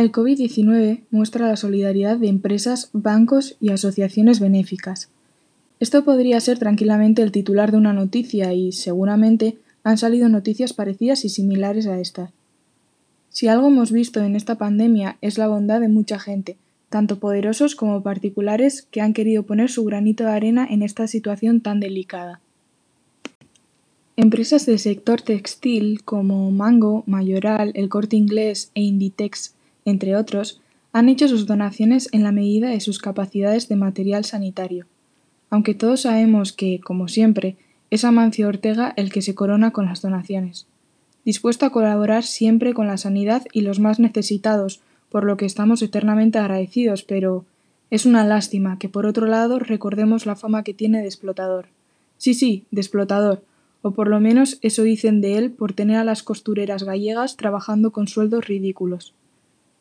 El 0.00 0.12
COVID-19 0.12 1.02
muestra 1.10 1.46
la 1.46 1.56
solidaridad 1.56 2.16
de 2.16 2.28
empresas, 2.28 2.88
bancos 2.94 3.58
y 3.60 3.68
asociaciones 3.68 4.40
benéficas. 4.40 5.10
Esto 5.78 6.04
podría 6.04 6.40
ser 6.40 6.58
tranquilamente 6.58 7.20
el 7.20 7.32
titular 7.32 7.70
de 7.70 7.76
una 7.76 7.92
noticia 7.92 8.54
y, 8.54 8.72
seguramente, 8.72 9.58
han 9.84 9.98
salido 9.98 10.30
noticias 10.30 10.72
parecidas 10.72 11.26
y 11.26 11.28
similares 11.28 11.86
a 11.86 12.00
esta. 12.00 12.32
Si 13.28 13.46
algo 13.48 13.68
hemos 13.68 13.92
visto 13.92 14.20
en 14.20 14.36
esta 14.36 14.54
pandemia 14.54 15.18
es 15.20 15.36
la 15.36 15.48
bondad 15.48 15.82
de 15.82 15.88
mucha 15.88 16.18
gente, 16.18 16.56
tanto 16.88 17.18
poderosos 17.18 17.74
como 17.74 18.02
particulares, 18.02 18.86
que 18.90 19.02
han 19.02 19.12
querido 19.12 19.42
poner 19.42 19.68
su 19.68 19.84
granito 19.84 20.24
de 20.24 20.30
arena 20.30 20.66
en 20.70 20.80
esta 20.80 21.08
situación 21.08 21.60
tan 21.60 21.78
delicada. 21.78 22.40
Empresas 24.16 24.64
del 24.64 24.78
sector 24.78 25.20
textil 25.20 26.04
como 26.04 26.50
Mango, 26.50 27.04
Mayoral, 27.06 27.72
El 27.74 27.90
Corte 27.90 28.16
Inglés 28.16 28.70
e 28.74 28.80
Inditex, 28.80 29.52
entre 29.84 30.16
otros, 30.16 30.60
han 30.92 31.08
hecho 31.08 31.28
sus 31.28 31.46
donaciones 31.46 32.08
en 32.12 32.22
la 32.22 32.32
medida 32.32 32.70
de 32.70 32.80
sus 32.80 32.98
capacidades 32.98 33.68
de 33.68 33.76
material 33.76 34.24
sanitario, 34.24 34.86
aunque 35.50 35.74
todos 35.74 36.02
sabemos 36.02 36.52
que, 36.52 36.80
como 36.80 37.08
siempre, 37.08 37.56
es 37.90 38.04
Amancio 38.04 38.48
Ortega 38.48 38.92
el 38.96 39.12
que 39.12 39.22
se 39.22 39.34
corona 39.34 39.72
con 39.72 39.86
las 39.86 40.02
donaciones, 40.02 40.66
dispuesto 41.24 41.66
a 41.66 41.70
colaborar 41.70 42.24
siempre 42.24 42.74
con 42.74 42.86
la 42.86 42.96
sanidad 42.96 43.44
y 43.52 43.62
los 43.62 43.80
más 43.80 43.98
necesitados, 43.98 44.80
por 45.08 45.24
lo 45.24 45.36
que 45.36 45.46
estamos 45.46 45.82
eternamente 45.82 46.38
agradecidos, 46.38 47.02
pero 47.02 47.44
es 47.90 48.06
una 48.06 48.24
lástima 48.24 48.78
que 48.78 48.88
por 48.88 49.06
otro 49.06 49.26
lado 49.26 49.58
recordemos 49.58 50.24
la 50.24 50.36
fama 50.36 50.62
que 50.62 50.74
tiene 50.74 51.00
de 51.00 51.06
explotador. 51.06 51.66
Sí, 52.16 52.34
sí, 52.34 52.64
de 52.70 52.80
explotador, 52.80 53.42
o 53.82 53.90
por 53.92 54.08
lo 54.08 54.20
menos 54.20 54.58
eso 54.62 54.82
dicen 54.82 55.20
de 55.20 55.38
él 55.38 55.50
por 55.50 55.72
tener 55.72 55.96
a 55.96 56.04
las 56.04 56.22
costureras 56.22 56.84
gallegas 56.84 57.36
trabajando 57.36 57.90
con 57.90 58.06
sueldos 58.06 58.46
ridículos. 58.46 59.14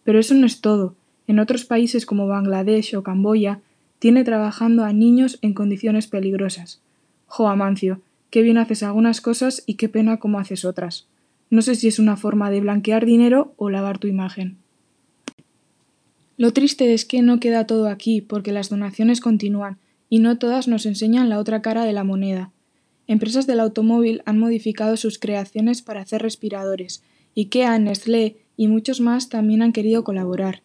Pero 0.10 0.18
eso 0.18 0.34
no 0.34 0.48
es 0.48 0.60
todo. 0.60 0.96
En 1.28 1.38
otros 1.38 1.66
países 1.66 2.08
como 2.08 2.26
Bangladesh 2.26 2.96
o 2.96 3.04
Camboya, 3.04 3.60
tiene 4.00 4.24
trabajando 4.24 4.84
a 4.84 4.92
niños 4.92 5.38
en 5.44 5.54
condiciones 5.54 6.08
peligrosas. 6.08 6.82
Jo, 7.28 7.48
Amancio, 7.48 8.02
qué 8.32 8.42
bien 8.42 8.58
haces 8.58 8.82
algunas 8.82 9.22
cosas 9.22 9.62
y 9.68 9.76
qué 9.76 9.88
pena 9.88 10.18
cómo 10.18 10.40
haces 10.40 10.66
otras. 10.66 11.06
No 11.52 11.62
sé 11.62 11.76
si 11.76 11.88
es 11.88 12.00
una 12.00 12.18
forma 12.18 12.50
de 12.50 12.60
blanquear 12.60 13.06
dinero 13.06 13.54
o 13.56 13.70
lavar 13.70 14.00
tu 14.00 14.08
imagen. 14.08 14.58
Lo 16.38 16.54
triste 16.54 16.92
es 16.96 17.06
que 17.06 17.22
no 17.22 17.40
queda 17.40 17.68
todo 17.68 17.88
aquí, 17.88 18.20
porque 18.20 18.52
las 18.52 18.70
donaciones 18.70 19.22
continúan, 19.22 19.78
y 20.10 20.18
no 20.18 20.40
todas 20.40 20.68
nos 20.68 20.88
enseñan 20.88 21.30
la 21.30 21.38
otra 21.38 21.62
cara 21.62 21.86
de 21.86 21.94
la 21.94 22.04
moneda. 22.04 22.52
Empresas 23.06 23.46
del 23.46 23.60
automóvil 23.60 24.24
han 24.26 24.40
modificado 24.40 24.98
sus 24.98 25.20
creaciones 25.20 25.84
para 25.84 26.02
hacer 26.02 26.24
respiradores, 26.24 27.04
IKEA, 27.36 27.78
Nestlé 27.78 28.38
y 28.60 28.68
muchos 28.68 29.00
más 29.00 29.30
también 29.30 29.62
han 29.62 29.72
querido 29.72 30.04
colaborar. 30.04 30.64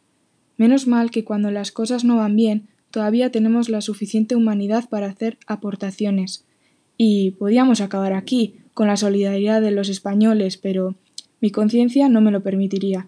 Menos 0.57 0.89
mal 0.89 1.13
que 1.13 1.23
cuando 1.23 1.53
las 1.53 1.71
cosas 1.71 2.03
no 2.03 2.17
van 2.17 2.35
bien, 2.35 2.67
todavía 2.91 3.31
tenemos 3.31 3.69
la 3.69 3.81
suficiente 3.83 4.35
humanidad 4.35 4.89
para 4.89 5.07
hacer 5.07 5.39
aportaciones. 5.47 6.45
Y 6.99 7.31
podíamos 7.39 7.81
acabar 7.81 8.13
aquí, 8.13 8.57
con 8.75 8.89
la 8.89 8.97
solidaridad 8.97 9.63
de 9.63 9.71
los 9.71 9.89
españoles, 9.89 10.57
pero 10.57 10.97
mi 11.41 11.53
conciencia 11.53 12.09
no 12.09 12.21
me 12.21 12.33
lo 12.33 12.43
permitiría. 12.43 13.07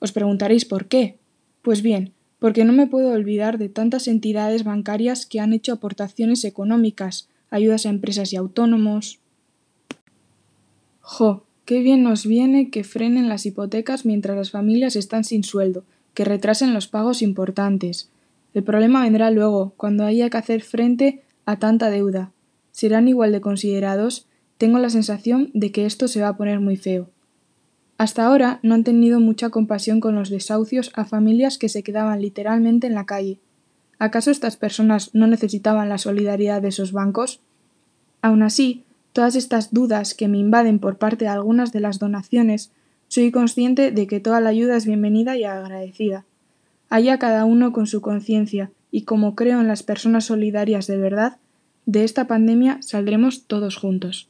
Os 0.00 0.12
preguntaréis 0.12 0.66
por 0.66 0.84
qué. 0.84 1.16
Pues 1.62 1.80
bien, 1.80 2.12
porque 2.38 2.66
no 2.66 2.74
me 2.74 2.86
puedo 2.86 3.12
olvidar 3.12 3.56
de 3.56 3.70
tantas 3.70 4.06
entidades 4.06 4.64
bancarias 4.64 5.24
que 5.24 5.40
han 5.40 5.54
hecho 5.54 5.72
aportaciones 5.72 6.44
económicas, 6.44 7.30
ayudas 7.48 7.86
a 7.86 7.88
empresas 7.88 8.34
y 8.34 8.36
autónomos. 8.36 9.18
Jo, 11.00 11.45
Qué 11.66 11.80
bien 11.80 12.04
nos 12.04 12.24
viene 12.24 12.70
que 12.70 12.84
frenen 12.84 13.28
las 13.28 13.44
hipotecas 13.44 14.06
mientras 14.06 14.36
las 14.36 14.52
familias 14.52 14.94
están 14.94 15.24
sin 15.24 15.42
sueldo, 15.42 15.82
que 16.14 16.24
retrasen 16.24 16.72
los 16.72 16.86
pagos 16.86 17.22
importantes. 17.22 18.08
El 18.54 18.62
problema 18.62 19.02
vendrá 19.02 19.32
luego, 19.32 19.74
cuando 19.76 20.04
haya 20.04 20.30
que 20.30 20.36
hacer 20.36 20.62
frente 20.62 21.24
a 21.44 21.58
tanta 21.58 21.90
deuda. 21.90 22.30
¿Serán 22.70 23.08
igual 23.08 23.32
de 23.32 23.40
considerados? 23.40 24.28
Tengo 24.58 24.78
la 24.78 24.90
sensación 24.90 25.50
de 25.54 25.72
que 25.72 25.86
esto 25.86 26.06
se 26.06 26.20
va 26.20 26.28
a 26.28 26.36
poner 26.36 26.60
muy 26.60 26.76
feo. 26.76 27.10
Hasta 27.98 28.24
ahora 28.24 28.60
no 28.62 28.74
han 28.74 28.84
tenido 28.84 29.18
mucha 29.18 29.50
compasión 29.50 29.98
con 29.98 30.14
los 30.14 30.30
desahucios 30.30 30.92
a 30.94 31.04
familias 31.04 31.58
que 31.58 31.68
se 31.68 31.82
quedaban 31.82 32.22
literalmente 32.22 32.86
en 32.86 32.94
la 32.94 33.06
calle. 33.06 33.40
¿Acaso 33.98 34.30
estas 34.30 34.56
personas 34.56 35.10
no 35.14 35.26
necesitaban 35.26 35.88
la 35.88 35.98
solidaridad 35.98 36.62
de 36.62 36.68
esos 36.68 36.92
bancos? 36.92 37.40
Aun 38.22 38.44
así, 38.44 38.85
todas 39.16 39.34
estas 39.34 39.72
dudas 39.72 40.12
que 40.12 40.28
me 40.28 40.36
invaden 40.36 40.78
por 40.78 40.98
parte 40.98 41.24
de 41.24 41.30
algunas 41.30 41.72
de 41.72 41.80
las 41.80 41.98
donaciones, 41.98 42.70
soy 43.08 43.30
consciente 43.30 43.90
de 43.90 44.06
que 44.06 44.20
toda 44.20 44.42
la 44.42 44.50
ayuda 44.50 44.76
es 44.76 44.84
bienvenida 44.84 45.38
y 45.38 45.44
agradecida. 45.44 46.26
Allá 46.90 47.18
cada 47.18 47.46
uno 47.46 47.72
con 47.72 47.86
su 47.86 48.02
conciencia, 48.02 48.70
y 48.90 49.04
como 49.04 49.34
creo 49.34 49.62
en 49.62 49.68
las 49.68 49.82
personas 49.82 50.26
solidarias 50.26 50.86
de 50.86 50.98
verdad, 50.98 51.38
de 51.86 52.04
esta 52.04 52.26
pandemia 52.26 52.76
saldremos 52.82 53.46
todos 53.46 53.76
juntos. 53.76 54.28